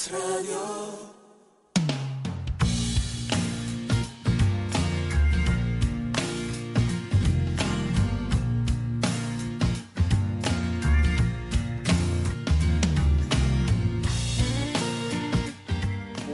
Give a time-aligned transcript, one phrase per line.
[0.00, 1.19] Es Radio.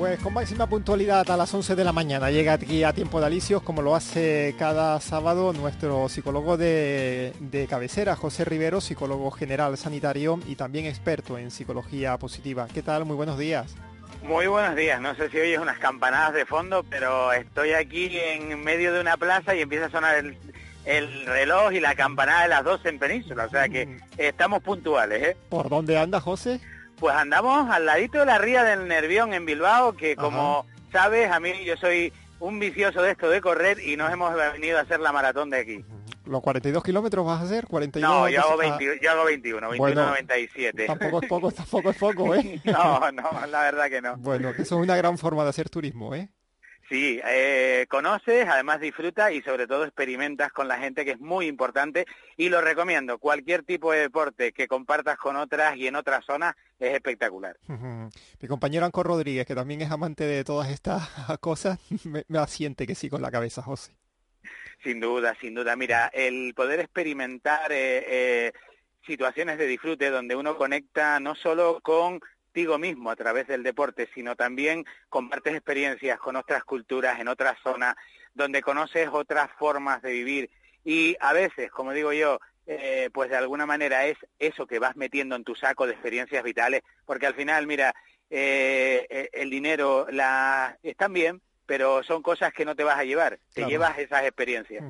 [0.07, 3.27] Pues con máxima puntualidad a las 11 de la mañana llega aquí a Tiempo de
[3.27, 9.77] Alicios, como lo hace cada sábado nuestro psicólogo de, de, cabecera, José Rivero, psicólogo general
[9.77, 12.69] sanitario y también experto en psicología positiva.
[12.73, 13.05] ¿Qué tal?
[13.05, 13.74] Muy buenos días.
[14.23, 18.62] Muy buenos días, no sé si oyes unas campanadas de fondo, pero estoy aquí en
[18.62, 20.36] medio de una plaza y empieza a sonar el,
[20.84, 23.98] el reloj y la campanada de las 12 en Península, o sea que Mm.
[24.19, 25.36] estamos puntuales, ¿eh?
[25.48, 26.61] ¿Por dónde anda José?
[26.98, 31.41] Pues andamos al ladito de la ría del Nervión en Bilbao, que como sabes, a
[31.41, 35.00] mí yo soy un vicioso de esto de correr y nos hemos venido a hacer
[35.00, 35.84] la maratón de aquí.
[36.27, 37.66] ¿Los 42 kilómetros vas a hacer?
[37.66, 38.00] ¿42?
[38.00, 40.86] No, yo hago, 20 yo hago 21, 21, Bueno, 97.
[40.86, 42.60] Tampoco es poco, tampoco es poco, ¿eh?
[42.64, 44.16] No, no, la verdad que no.
[44.16, 46.28] Bueno, que eso es una gran forma de hacer turismo, ¿eh?
[46.89, 51.47] Sí, eh, conoces, además disfrutas y sobre todo experimentas con la gente, que es muy
[51.47, 52.06] importante
[52.37, 53.19] y lo recomiendo.
[53.19, 57.56] Cualquier tipo de deporte que compartas con otras y en otras zonas es espectacular.
[58.41, 61.09] Mi compañero Anco Rodríguez, que también es amante de todas estas
[61.41, 63.93] cosas, me, me asiente que sí con la cabeza, José.
[64.84, 65.75] Sin duda, sin duda.
[65.75, 68.53] Mira, el poder experimentar eh, eh,
[69.05, 71.81] situaciones de disfrute donde uno conecta no solo
[72.57, 77.59] contigo mismo a través del deporte, sino también compartes experiencias con otras culturas en otras
[77.62, 77.95] zonas,
[78.33, 80.51] donde conoces otras formas de vivir.
[80.83, 84.97] Y a veces, como digo yo, eh, pues de alguna manera es eso que vas
[84.97, 87.95] metiendo en tu saco de experiencias vitales, porque al final, mira,
[88.31, 93.05] eh, eh, el dinero la están bien, pero son cosas que no te vas a
[93.05, 93.70] llevar, te Claro.
[93.70, 94.84] llevas esas experiencias.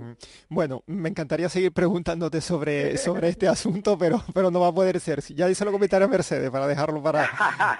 [0.48, 5.00] Bueno, me encantaría seguir preguntándote sobre, sobre este asunto, pero, pero no va a poder
[5.00, 5.22] ser.
[5.34, 7.28] Ya se lo comentaré a Mercedes para dejarlo para,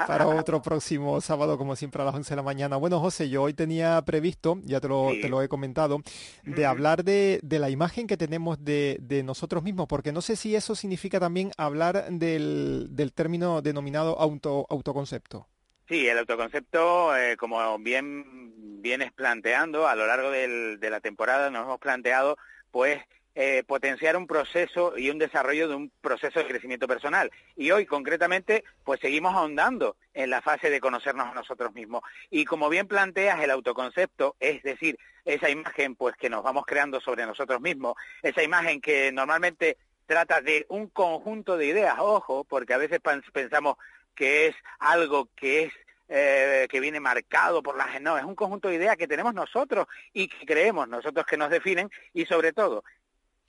[0.06, 2.76] para otro próximo sábado, como siempre a las 11 de la mañana.
[2.76, 5.20] Bueno, José, yo hoy tenía previsto, ya te lo, Sí.
[5.20, 6.00] te lo he comentado,
[6.44, 10.36] de hablar de, de la imagen que tenemos de, de nosotros mismos, porque no sé
[10.36, 15.46] si eso significa también hablar del, del término denominado auto, autoconcepto.
[15.88, 21.50] Sí, el autoconcepto, eh, como bien vienes planteando, a lo largo del- de la temporada
[21.50, 22.36] nos hemos planteado,
[22.72, 23.00] pues,
[23.36, 27.30] eh, potenciar un proceso y un desarrollo de un proceso de crecimiento personal.
[27.54, 32.02] Y hoy, concretamente, pues seguimos ahondando en la fase de conocernos a nosotros mismos.
[32.30, 37.00] Y como bien planteas, el autoconcepto, es decir, esa imagen, pues, que nos vamos creando
[37.00, 39.76] sobre nosotros mismos, esa imagen que normalmente
[40.06, 43.76] trata de un conjunto de ideas, ojo, porque a veces pens- pensamos
[44.16, 45.72] que es algo que es
[46.08, 49.86] eh, que viene marcado por las no, es un conjunto de ideas que tenemos nosotros
[50.12, 52.84] y que creemos nosotros que nos definen y sobre todo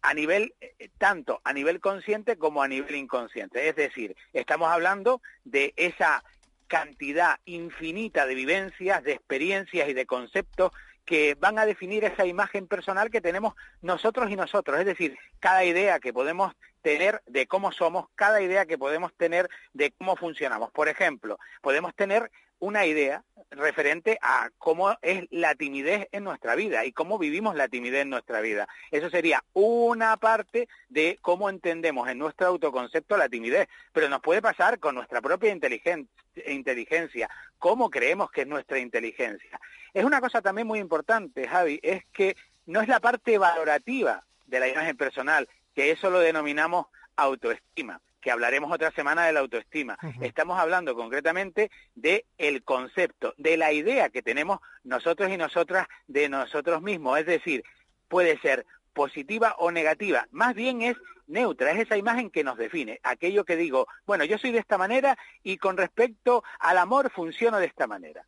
[0.02, 5.22] a nivel eh, tanto a nivel consciente como a nivel inconsciente, es decir, estamos hablando
[5.44, 6.24] de esa
[6.68, 10.72] cantidad infinita de vivencias, de experiencias y de conceptos
[11.08, 15.64] que van a definir esa imagen personal que tenemos nosotros y nosotros, es decir, cada
[15.64, 20.70] idea que podemos tener de cómo somos, cada idea que podemos tener de cómo funcionamos.
[20.72, 22.30] Por ejemplo, podemos tener
[22.60, 27.70] una idea referente a cómo es la timidez en nuestra vida y cómo vivimos la
[27.70, 28.68] timidez en nuestra vida.
[28.92, 34.42] Eso sería una parte de cómo entendemos en nuestro autoconcepto la timidez, pero nos puede
[34.42, 36.10] pasar con nuestra propia inteligen-
[36.46, 39.60] inteligencia, cómo creemos que es nuestra inteligencia.
[39.94, 44.60] Es una cosa también muy importante, Javi, es que no es la parte valorativa de
[44.60, 49.98] la imagen personal, que eso lo denominamos autoestima, que hablaremos otra semana de la autoestima.
[50.22, 56.30] Estamos hablando concretamente de el concepto, de la idea que tenemos nosotros y nosotras de
[56.30, 57.64] nosotros mismos, es decir,
[58.08, 58.66] puede ser
[58.98, 60.98] positiva o negativa, más bien es
[61.28, 64.78] neutra, es esa imagen que nos define, aquello que digo, bueno, yo soy de esta
[64.78, 68.26] manera y con respecto al amor funciono de esta manera.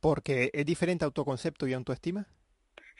[0.00, 2.26] Porque es diferente autoconcepto y autoestima.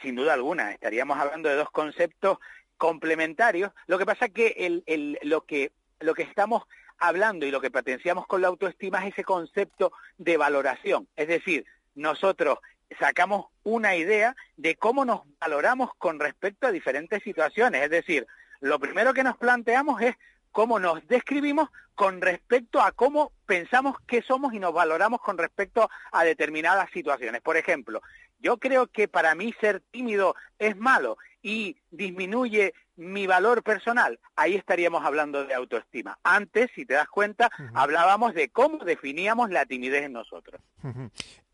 [0.02, 0.72] sin duda alguna.
[0.72, 2.38] Estaríamos hablando de dos conceptos
[2.76, 3.70] complementarios.
[3.86, 6.64] Lo que pasa es que el, el- lo que lo que estamos
[6.98, 11.08] hablando y lo que potenciamos con la autoestima es ese concepto de valoración.
[11.16, 11.64] Es decir,
[11.94, 12.58] nosotros
[12.98, 17.82] sacamos una idea de cómo nos valoramos con respecto a diferentes situaciones.
[17.82, 18.26] Es decir,
[18.60, 20.16] lo primero que nos planteamos es
[20.52, 25.88] cómo nos describimos con respecto a cómo pensamos que somos y nos valoramos con respecto
[26.12, 27.40] a determinadas situaciones.
[27.40, 28.02] Por ejemplo,
[28.38, 34.18] yo creo que para mí ser tímido es malo y disminuye mi valor personal.
[34.34, 36.18] Ahí estaríamos hablando de autoestima.
[36.24, 40.60] Antes, si te das cuenta, hablábamos de cómo definíamos la timidez en nosotros.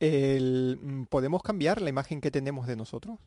[0.00, 3.18] El- mm, ¿Podemos cambiar la imagen que tenemos de nosotros?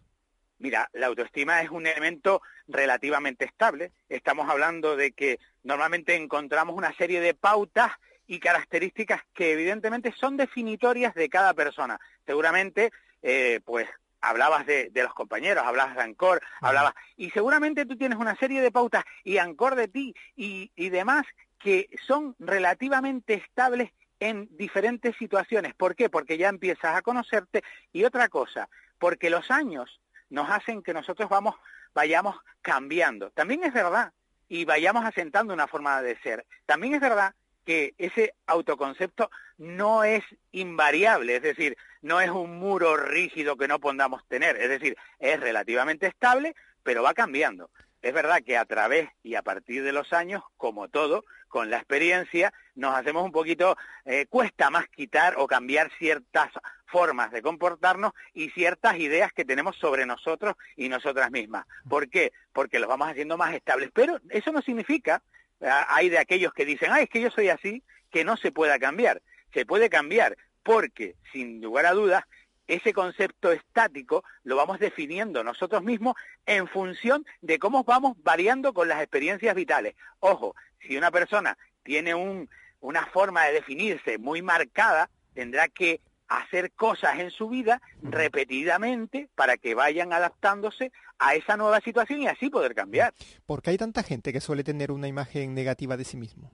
[0.58, 3.92] Mira, la autoestima es un elemento relativamente estable.
[4.10, 7.92] Estamos hablando de que normalmente encontramos una serie de pautas
[8.26, 12.00] y características que evidentemente son definitorias de cada persona.
[12.26, 12.92] Seguramente,
[13.22, 13.88] eh, pues
[14.26, 18.72] hablabas de, los compañeros, hablabas de Ancor, hablabas, y seguramente tú tienes una serie de
[18.72, 21.26] pautas y Ancor de ti y, y demás
[21.60, 25.74] que son relativamente estables en diferentes situaciones.
[25.74, 26.10] ¿Por qué?
[26.10, 28.70] Porque ya empiezas a conocerte y otra cosa,
[29.00, 31.56] porque los años nos hacen que nosotros vamos,
[31.94, 33.30] vayamos cambiando.
[33.32, 34.14] También es verdad,
[34.48, 36.46] y vayamos asentando una forma de ser.
[36.66, 37.34] También es verdad
[37.66, 43.80] que ese autoconcepto no es invariable, es decir, no es un muro rígido que no
[43.80, 47.70] podamos tener, es decir, es relativamente estable, pero va cambiando.
[48.02, 51.78] Es verdad que a través y a partir de los años, como todo, con la
[51.78, 56.52] experiencia, nos hacemos un poquito, eh, cuesta más quitar o cambiar ciertas
[56.86, 61.66] formas de comportarnos y ciertas ideas que tenemos sobre nosotros y nosotras mismas.
[61.90, 62.32] ¿Por qué?
[62.54, 63.90] Porque los vamos haciendo más estables.
[63.94, 65.24] Pero eso no significa,
[65.62, 68.80] hay de aquellos que dicen, ah, es que yo soy así, que no se pueda
[68.80, 69.22] cambiar.
[69.54, 72.24] Se puede cambiar porque, sin lugar a dudas,
[72.68, 76.16] ese concepto estático lo vamos definiendo nosotros mismos
[76.46, 79.96] en función de cómo vamos variando con las experiencias vitales.
[80.20, 82.50] Ojo, si una persona tiene un,
[82.80, 89.58] una forma de definirse muy marcada, tendrá que hacer cosas en su vida repetidamente para
[89.58, 93.14] que vayan adaptándose a esa nueva situación y así poder cambiar.
[93.46, 96.52] ¿Por qué hay tanta gente que suele tener una imagen negativa de sí mismo?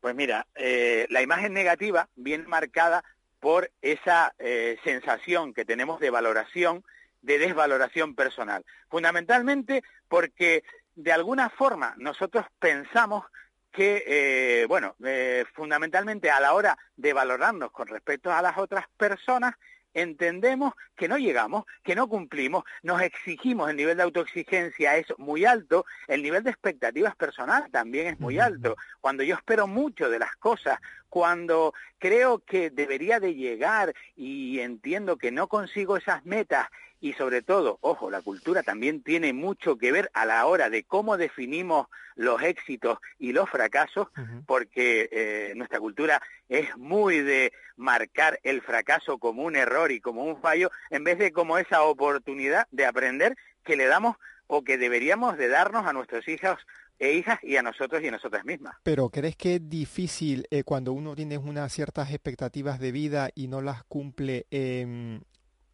[0.00, 3.04] Pues mira, eh, la imagen negativa viene marcada
[3.38, 6.84] por esa eh, sensación que tenemos de valoración,
[7.22, 8.64] de desvaloración personal.
[8.88, 10.62] Fundamentalmente porque
[10.94, 13.24] de alguna forma nosotros pensamos
[13.70, 18.86] que, eh, bueno, eh, fundamentalmente a la hora de valorarnos con respecto a las otras
[18.96, 19.54] personas,
[19.94, 25.44] entendemos que no llegamos, que no cumplimos, nos exigimos, el nivel de autoexigencia es muy
[25.44, 28.76] alto, el nivel de expectativas personal también es muy alto.
[29.00, 30.78] Cuando yo espero mucho de las cosas,
[31.08, 36.68] cuando creo que debería de llegar y entiendo que no consigo esas metas
[37.00, 40.84] y sobre todo, ojo, la cultura también tiene mucho que ver a la hora de
[40.84, 44.08] cómo definimos los éxitos y los fracasos,
[44.46, 50.24] porque eh, nuestra cultura es muy de marcar el fracaso como un error y como
[50.24, 54.16] un fallo, en vez de como esa oportunidad de aprender que le damos
[54.46, 56.58] o que deberíamos de darnos a nuestros hijos
[56.98, 58.76] e hijas y a nosotros y a nosotras mismas.
[58.82, 63.48] Pero ¿crees que es difícil eh, cuando uno tiene unas ciertas expectativas de vida y
[63.48, 65.20] no las cumple eh,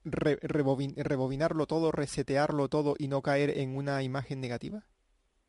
[0.06, 4.84] rebobinarlo todo, resetearlo todo y no caer en una imagen negativa?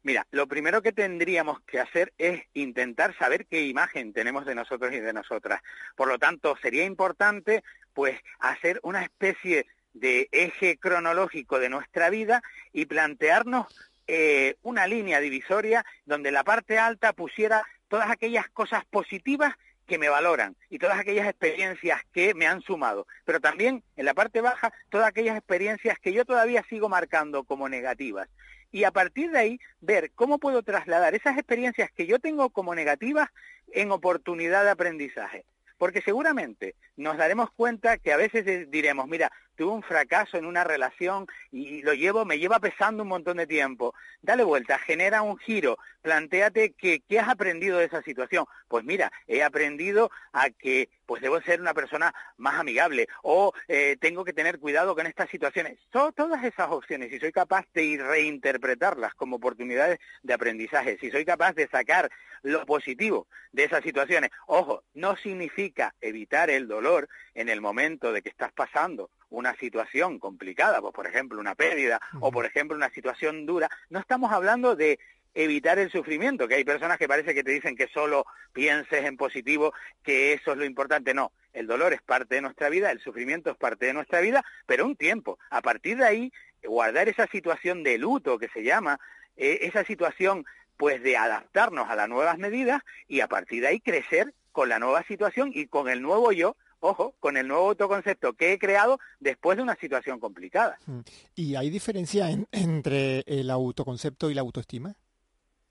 [0.04, 4.94] Mira, lo primero que tendríamos que hacer es intentar saber qué imagen tenemos de nosotros
[4.94, 5.62] y de nosotras.
[5.96, 7.64] Por lo tanto, sería importante
[7.94, 13.68] pues hacer una especie de eje cronológico de nuestra vida y plantearnos
[14.08, 19.56] eh, una línea divisoria donde la parte alta pusiera todas aquellas cosas positivas
[19.88, 24.14] que me valoran y todas aquellas experiencias que me han sumado, pero también en la
[24.14, 28.28] parte baja todas aquellas experiencias que yo todavía sigo marcando como negativas.
[28.72, 32.76] Y a partir de ahí ver cómo puedo trasladar esas experiencias que yo tengo como
[32.76, 33.30] negativas
[33.72, 35.46] en oportunidad de aprendizaje.
[35.78, 40.64] Porque seguramente nos daremos cuenta que a veces diremos, mira, tuve un fracaso en una
[40.64, 43.94] relación y lo llevo, me lleva pesando un montón de tiempo.
[44.22, 48.46] Dale vuelta, genera un giro, planteate que, qué has aprendido de esa situación.
[48.68, 53.98] Pues mira, he aprendido a que pues debo ser una persona más amigable o eh,
[54.00, 55.80] tengo que tener cuidado con estas situaciones.
[55.92, 61.26] Son todas esas opciones, si soy capaz de reinterpretarlas como oportunidades de aprendizaje, si soy
[61.26, 62.12] capaz de sacar
[62.44, 64.30] lo positivo de esas situaciones.
[64.46, 70.20] Ojo, no significa evitar el dolor en el momento de que estás pasando una situación
[70.20, 74.76] complicada, pues por ejemplo una pérdida o por ejemplo una situación dura, no estamos hablando
[74.76, 75.00] de
[75.34, 79.18] evitar el sufrimiento, que hay personas que parece que te dicen que solo pienses en
[79.18, 79.72] positivo,
[80.04, 81.14] que eso es lo importante.
[81.14, 84.44] No, el dolor es parte de nuestra vida, el sufrimiento es parte de nuestra vida,
[84.66, 85.38] pero un tiempo.
[85.52, 89.00] A partir de ahí, guardar esa situación de luto que se llama,
[89.36, 93.80] eh, esa situación pues de adaptarnos a las nuevas medidas y a partir de ahí
[93.80, 98.34] crecer con la nueva situación y con el nuevo yo ojo, con el nuevo autoconcepto
[98.34, 100.78] que he creado después de una situación complicada.
[100.86, 101.00] Mm.
[101.36, 104.96] ¿Y hay diferencia entre el autoconcepto y la autoestima?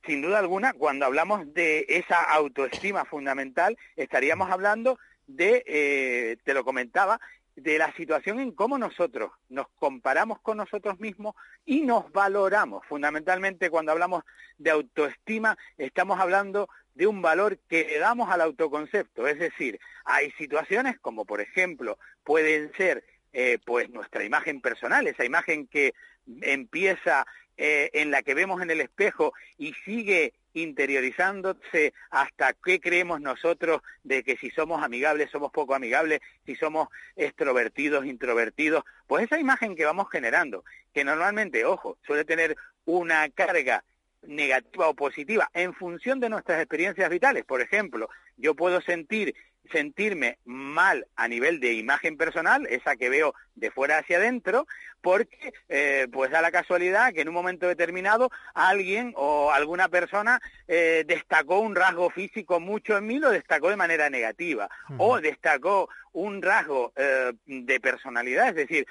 [0.04, 6.64] Sin duda alguna, cuando hablamos de esa autoestima fundamental, estaríamos hablando de, eh, te lo
[6.64, 7.20] comentaba,
[7.56, 11.34] de la situación en cómo nosotros nos comparamos con nosotros mismos
[11.64, 12.84] y nos valoramos.
[12.86, 14.24] Fundamentalmente, cuando hablamos
[14.58, 19.26] de autoestima, estamos hablando de un valor que damos al autoconcepto.
[19.26, 25.24] Es decir, hay situaciones como, por ejemplo, pueden ser eh, pues nuestra imagen personal, esa
[25.24, 25.94] imagen que
[26.42, 33.20] empieza eh, en la que vemos en el espejo y sigue interiorizándose hasta qué creemos
[33.20, 39.38] nosotros de que si somos amigables, somos poco amigables, si somos extrovertidos, introvertidos, pues esa
[39.38, 43.84] imagen que vamos generando, que normalmente, ojo, suele tener una carga
[44.22, 47.44] negativa o positiva en función de nuestras experiencias vitales.
[47.44, 48.08] Por ejemplo,
[48.38, 49.34] yo puedo sentir
[49.70, 54.66] sentirme mal a nivel de imagen personal, esa que veo de fuera hacia adentro,
[55.00, 60.40] porque eh, pues da la casualidad que en un momento determinado alguien o alguna persona
[60.68, 64.68] eh, destacó un rasgo físico mucho en mí, lo destacó de manera negativa,
[64.98, 68.86] o destacó un rasgo eh, de personalidad, es decir,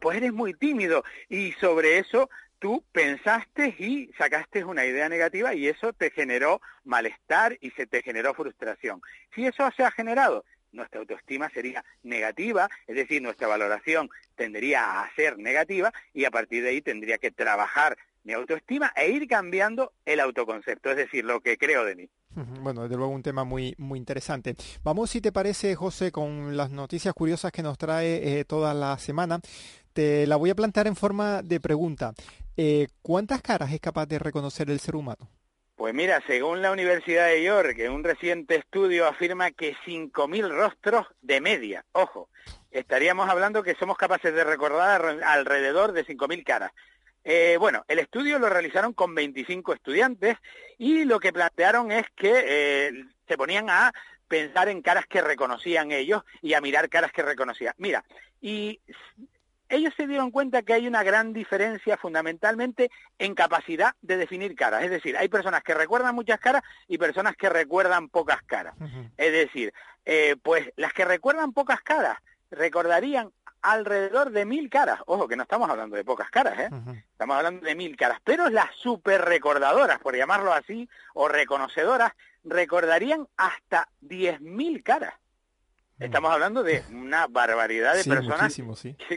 [0.00, 2.30] pues eres muy tímido y sobre eso
[2.64, 8.00] tú pensaste y sacaste una idea negativa y eso te generó malestar y se te
[8.00, 9.02] generó frustración.
[9.34, 15.14] Si eso se ha generado, nuestra autoestima sería negativa, es decir, nuestra valoración tendría a
[15.14, 19.92] ser negativa y a partir de ahí tendría que trabajar mi autoestima e ir cambiando
[20.06, 22.08] el autoconcepto, es decir, lo que creo de mí.
[22.62, 24.56] Bueno, desde luego un tema muy, muy interesante.
[24.82, 28.96] Vamos, si te parece, José, con las noticias curiosas que nos trae eh, toda la
[28.96, 29.40] semana.
[29.92, 32.14] Te la voy a plantear en forma de pregunta.
[32.56, 35.28] Eh, ¿Cuántas caras es capaz de reconocer el ser humano?
[35.76, 41.40] Pues mira, según la Universidad de York, un reciente estudio afirma que 5.000 rostros de
[41.40, 42.28] media, ojo,
[42.70, 46.72] estaríamos hablando que somos capaces de recordar alrededor de 5.000 caras.
[47.24, 50.36] Eh, bueno, el estudio lo realizaron con 25 estudiantes
[50.78, 53.92] y lo que plantearon es que eh, se ponían a
[54.28, 57.74] pensar en caras que reconocían ellos y a mirar caras que reconocían.
[57.78, 58.04] Mira,
[58.40, 58.80] y
[59.74, 64.82] ellos se dieron cuenta que hay una gran diferencia fundamentalmente en capacidad de definir caras.
[64.84, 68.74] Es decir, hay personas que recuerdan muchas caras y personas que recuerdan pocas caras.
[69.16, 69.72] Es decir,
[70.04, 72.18] eh, pues las que recuerdan pocas caras
[72.50, 73.30] recordarían
[73.62, 75.00] alrededor de mil caras.
[75.06, 76.70] Ojo, que no estamos hablando de pocas caras, ¿eh?
[77.12, 78.18] Estamos hablando de mil caras.
[78.22, 82.12] Pero las super recordadoras, por llamarlo así, o reconocedoras,
[82.44, 85.14] recordarían hasta diez mil caras.
[85.98, 88.54] Estamos hablando de una barbaridad de personas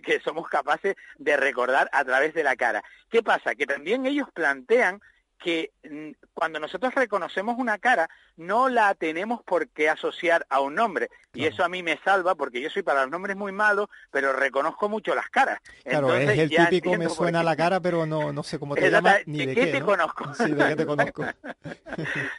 [0.03, 2.83] que, somos capaces de recordar a través de la cara.
[3.09, 3.55] ¿Qué pasa?
[3.55, 5.01] Que también ellos plantean
[5.37, 10.75] que mm, cuando nosotros reconocemos una cara no la tenemos por qué asociar a un
[10.75, 11.09] nombre.
[11.33, 14.33] Y eso a mí me salva porque yo soy para los nombres muy malos pero
[14.33, 15.59] reconozco mucho las caras.
[15.83, 19.21] Claro es el típico me suena la cara pero no no sé cómo te llamas
[19.25, 21.25] ni de, qué, te conozco sí de qué te conozco.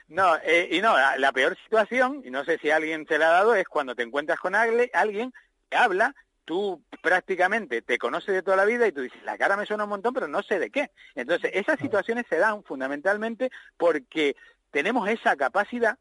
[0.09, 3.33] No eh, y no la, peor situación y no sé si alguien se la ha
[3.33, 5.33] dado es cuando te encuentras con alguien
[5.71, 6.15] que habla
[6.49, 9.85] tú prácticamente te conoces de toda la vida y tú dices, la cara me suena
[9.85, 10.91] un montón, pero no sé de qué.
[11.15, 14.35] Entonces, esas situaciones se dan fundamentalmente porque
[14.71, 15.99] tenemos esa capacidad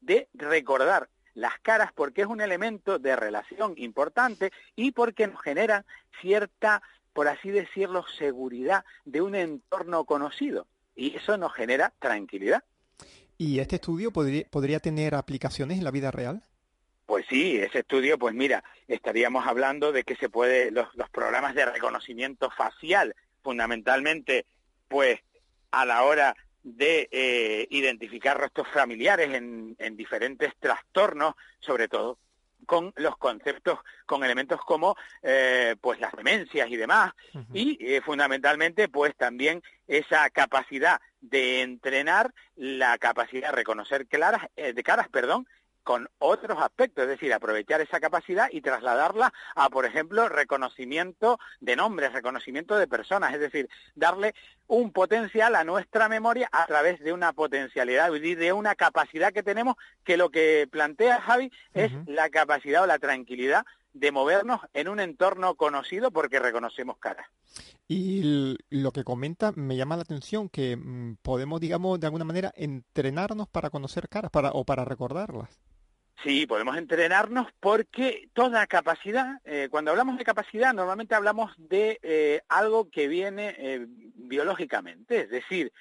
[0.00, 5.84] de recordar las caras porque es un elemento de relación importante y porque nos genera
[6.22, 6.80] cierta,
[7.12, 10.66] por así decirlo, seguridad de un entorno conocido.
[10.96, 12.64] Y eso nos genera tranquilidad.
[13.36, 16.42] ¿Y este estudio podría, podría tener aplicaciones en la vida real?
[17.10, 21.66] Pues sí, ese estudio, pues mira, estaríamos hablando de que se puede, los, programas de
[21.66, 24.46] reconocimiento facial, fundamentalmente,
[24.86, 25.18] pues
[25.72, 32.16] a la hora de eh, identificar rostros familiares en, diferentes trastornos, sobre todo
[32.64, 37.12] con los conceptos, con elementos como eh, pues las demencias y demás,
[37.52, 44.82] y eh, fundamentalmente pues también esa capacidad de entrenar la capacidad de reconocer claras, de
[44.84, 45.48] caras, perdón,
[45.82, 51.76] con otros aspectos, es decir, aprovechar esa capacidad y trasladarla a, por ejemplo, reconocimiento de
[51.76, 54.34] nombres, reconocimiento de personas, es decir, darle
[54.66, 59.42] un potencial a nuestra memoria a través de una potencialidad y de una capacidad que
[59.42, 64.88] tenemos que lo que plantea Javi es la capacidad o la tranquilidad de movernos en
[64.88, 67.26] un entorno conocido porque reconocemos caras.
[67.88, 72.52] Y lo que comenta me llama la atención que mm, podemos, digamos, de alguna manera
[72.54, 75.58] entrenarnos para conocer caras para, o para recordarlas.
[76.22, 82.42] Sí, podemos entrenarnos porque toda capacidad, eh, cuando hablamos de capacidad, normalmente hablamos de eh,
[82.48, 85.72] algo que viene eh, biológicamente, es decir,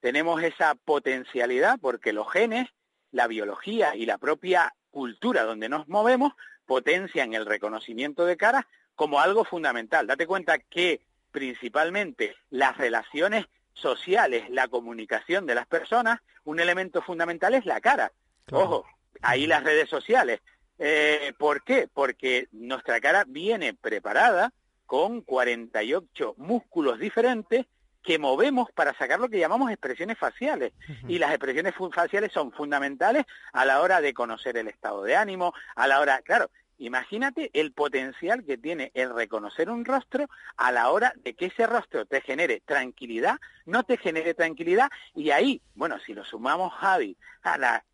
[0.00, 2.68] tenemos esa potencialidad porque los genes,
[3.10, 6.32] la biología y la propia cultura donde nos movemos
[6.64, 10.06] potencian el reconocimiento de caras como algo fundamental.
[10.06, 11.00] Date cuenta que
[11.32, 18.12] principalmente las relaciones sociales, la comunicación de las personas, un elemento fundamental es la cara.
[18.52, 18.86] Ojo,
[19.22, 20.40] ahí las redes sociales.
[20.78, 21.88] Eh, ¿Por qué?
[21.92, 24.52] Porque nuestra cara viene preparada
[24.86, 27.66] con 48 músculos diferentes
[28.02, 30.72] que movemos para sacar lo que llamamos expresiones faciales.
[31.08, 35.52] Y las expresiones faciales son fundamentales a la hora de conocer el estado de ánimo,
[35.74, 40.90] a la hora, claro, Imagínate el potencial que tiene el reconocer un rostro a la
[40.90, 45.98] hora de que ese rostro te genere tranquilidad, no te genere tranquilidad, y ahí, bueno,
[45.98, 47.84] si lo sumamos, Javi, a la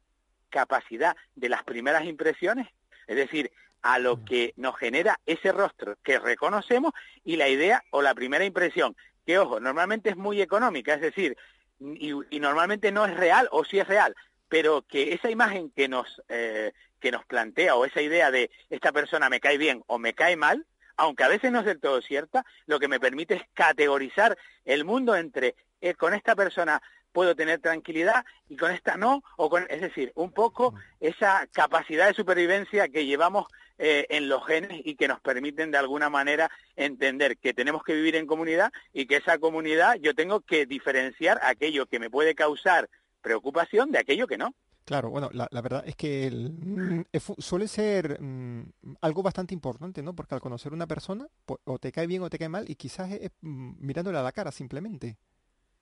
[0.54, 2.68] capacidad de las primeras impresiones,
[3.08, 3.50] es decir,
[3.82, 4.24] a lo mm.
[4.24, 6.92] que nos genera ese rostro que reconocemos
[7.24, 8.96] y la idea o la primera impresión,
[9.26, 11.36] que ojo, normalmente es muy económica, es decir,
[11.80, 14.14] y, normalmente no es real o sí es real,
[14.48, 18.92] pero que esa imagen que nos eh, que nos plantea o esa idea de esta
[18.92, 20.64] persona me cae bien o me cae mal,
[20.96, 24.84] aunque a veces no es del todo cierta, lo que me permite es categorizar el
[24.84, 26.80] mundo entre eh, con esta persona
[27.14, 30.76] puedo tener tranquilidad y con esta no, o con, es decir, un poco mm.
[31.00, 33.46] esa capacidad de supervivencia que llevamos
[33.78, 37.94] eh, en los genes y que nos permiten de alguna manera entender que tenemos que
[37.94, 42.34] vivir en comunidad y que esa comunidad yo tengo que diferenciar aquello que me puede
[42.34, 42.90] causar
[43.22, 44.52] preocupación de aquello que no.
[44.84, 47.02] Claro, bueno, la, verdad es que mm,
[47.38, 48.64] suele ser mm,
[49.00, 50.14] algo bastante importante, ¿no?
[50.14, 52.74] Porque al conocer una persona, pues, o te cae bien o te cae mal, y
[52.74, 55.16] quizás es, mm, mirándole a la cara simplemente.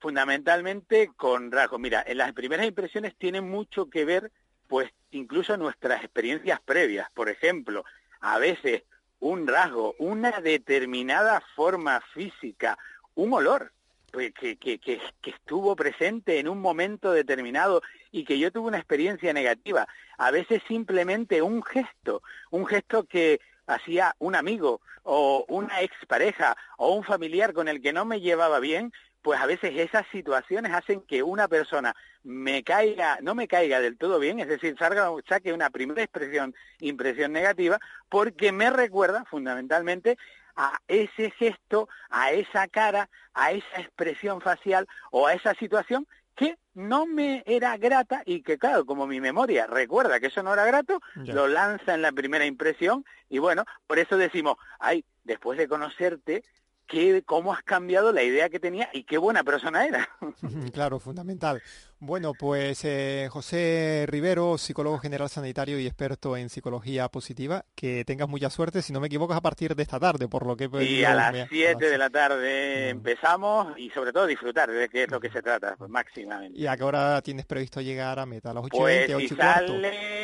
[0.02, 1.78] Fundamentalmente con rasgos.
[1.78, 4.32] Mira, en las primeras impresiones tienen mucho que ver,
[4.66, 7.09] pues, incluso nuestras experiencias previas.
[7.12, 7.85] Por ejemplo,
[8.21, 8.82] a veces
[9.21, 12.76] un rasgo, una determinada forma física,
[13.14, 13.71] un olor,
[14.11, 17.80] pues, que, que, que, estuvo presente en un momento determinado
[18.11, 19.87] y que yo tuve una experiencia negativa.
[20.18, 26.92] A veces simplemente un gesto, un gesto que hacía un amigo o una expareja o
[26.92, 28.92] un familiar con el que no me llevaba bien,
[29.23, 33.97] pues a veces esas situaciones hacen que una persona me caiga, no me caiga del
[33.97, 40.19] todo bien, es decir, salga, saque una primera expresión, impresión negativa, porque me recuerda fundamentalmente
[40.57, 46.57] a ese gesto, a esa cara, a esa expresión facial o a esa situación que
[46.75, 50.64] no me era grata y que claro, como mi memoria recuerda que eso no era
[50.64, 55.69] grato, lo lanza en la primera impresión y bueno, por eso decimos, ay, después de
[55.69, 56.43] conocerte,
[56.92, 60.08] qué, cómo has cambiado la idea que tenía y qué buena persona era.
[60.72, 61.62] Claro, fundamental.
[61.99, 68.28] Bueno, pues eh, José Rivero, psicólogo general sanitario y experto en psicología positiva, que tengas
[68.28, 70.68] mucha suerte, si no me equivoco, a partir de esta tarde, por lo que...
[70.82, 75.11] Y a las 7 de la tarde empezamos y sobre todo disfrutar de qué es
[75.11, 76.59] lo que se trata, pues, máximamente.
[76.59, 78.50] ¿Y a qué hora tienes previsto llegar a meta?
[78.50, 80.21] ¿A las 8 pues, y 20, 8 y sale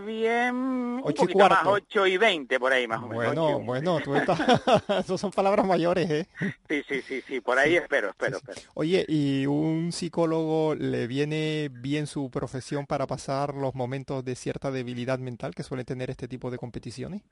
[0.00, 3.34] bien, un poquito más, 8 y 20 por ahí más o menos.
[3.34, 4.38] Bueno, bueno, tú estás...
[5.00, 6.28] Esas son palabras mayores, ¿eh?
[6.68, 8.60] Sí, sí, sí, sí, por ahí espero, espero, espero.
[8.74, 14.70] Oye, ¿y un psicólogo le viene bien su profesión para pasar los momentos de cierta
[14.70, 17.22] debilidad mental que suele tener este tipo de competiciones?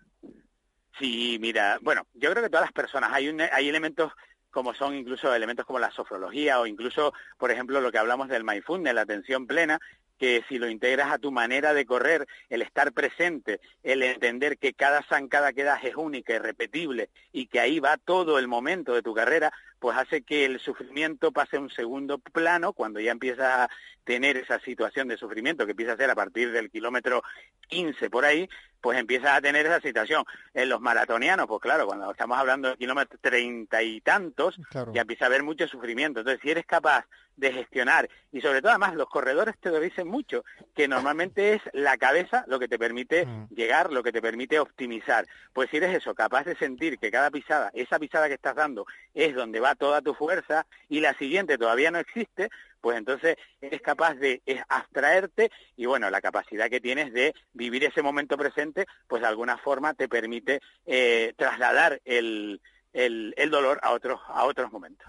[0.99, 4.13] Sí, mira, bueno, yo creo que todas las personas, hay, un, hay elementos
[4.53, 8.45] como son incluso elementos como la sofrología o incluso, por ejemplo, lo que hablamos del
[8.45, 9.81] mindfulness, la atención plena,
[10.23, 14.73] que si lo integras a tu manera de correr, el estar presente, el entender que
[14.73, 18.95] cada zancada que das es única y repetible y que ahí va todo el momento
[18.95, 23.11] de tu carrera, pues hace que el sufrimiento pase a un segundo plano cuando ya
[23.11, 23.71] empiezas a
[24.05, 27.25] tener esa situación de sufrimiento que empieza a ser a partir del kilómetro
[27.67, 28.49] 15 por ahí,
[28.83, 30.25] pues empiezas a tener esa situación.
[30.53, 34.61] En los maratonianos, pues claro, cuando estamos hablando de kilómetros treinta y tantos,
[34.93, 36.21] ya empieza a haber mucho sufrimiento.
[36.21, 40.07] Entonces, si eres capaz de gestionar, y sobre todo además los corredores te lo dicen
[40.07, 43.49] mucho, que normalmente es la cabeza lo que te permite mm.
[43.55, 45.27] llegar, lo que te permite optimizar.
[45.55, 48.85] Pues si eres eso, capaz de sentir que cada pisada, esa pisada que estás dando,
[49.15, 52.51] es donde va toda tu fuerza, y la siguiente todavía no existe,
[52.83, 58.03] pues entonces eres capaz de abstraerte y bueno, la capacidad que tienes de vivir ese
[58.03, 62.61] momento presente, pues de alguna forma te permite eh, trasladar el,
[62.93, 65.07] el, el, dolor a otros a otros momentos.